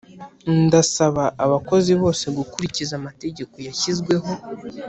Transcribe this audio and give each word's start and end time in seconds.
Ndasaba 0.65 1.23
abakozi 1.45 1.91
bose 2.01 2.25
gukurikiza 2.37 2.93
amategeko 2.99 3.55
yashyizweho 3.67 4.31